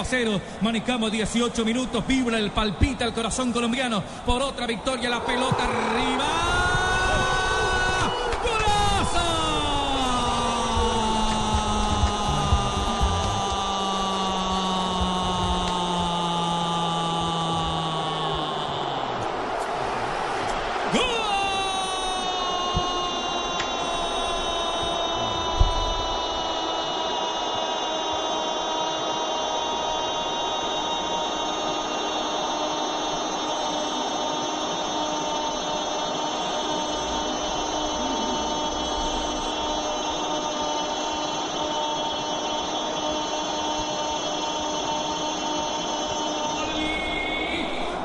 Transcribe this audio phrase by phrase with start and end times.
[0.00, 5.24] A 0, manejamos 18 minutos, vibra el palpita el corazón colombiano por otra victoria, la
[5.24, 6.57] pelota arriba.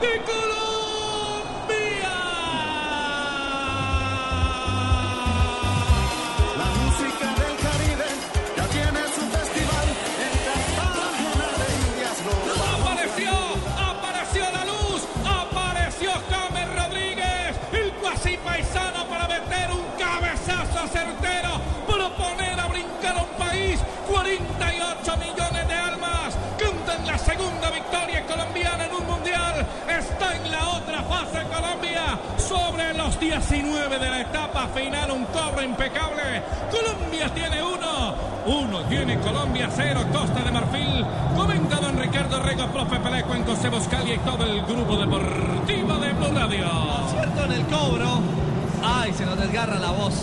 [0.03, 2.13] De Colombia.
[6.61, 8.09] La música del Caribe
[8.57, 9.87] ya tiene su festival
[10.25, 10.33] en
[10.77, 12.17] Cartagena de Indias
[12.79, 13.33] Apareció,
[13.91, 14.99] apareció la luz,
[15.41, 18.82] apareció James Rodríguez, el cuasi paisano
[32.97, 36.43] Los 19 de la etapa final, un cobro impecable.
[36.69, 38.13] Colombia tiene uno.
[38.45, 41.05] Uno tiene Colombia, cero Costa de Marfil.
[41.35, 46.13] Comenta don Ricardo Rego, profe Peleco en José Boscalia y todo el grupo deportivo de
[46.13, 46.65] Blue Radio.
[47.43, 48.21] En el cobro.
[48.83, 50.13] Ay, se nos desgarra la voz.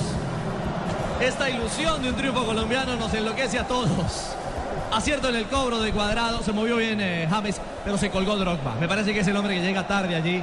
[1.20, 4.36] Esta ilusión de un triunfo colombiano nos enloquece a todos.
[4.92, 6.42] Acierto en el cobro de cuadrado.
[6.42, 8.76] Se movió bien eh, James, pero se colgó Drogba.
[8.78, 10.42] Me parece que es el hombre que llega tarde allí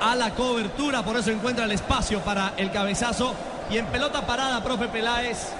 [0.00, 1.02] a la cobertura.
[1.02, 3.34] Por eso encuentra el espacio para el cabezazo.
[3.70, 5.52] Y en pelota parada, profe Peláez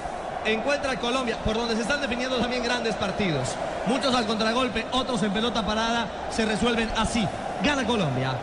[0.45, 3.49] encuentra a Colombia, por donde se están definiendo también grandes partidos.
[3.87, 6.07] Muchos al contragolpe, otros en pelota parada.
[6.31, 7.27] Se resuelven así.
[7.63, 8.35] Gana Colombia.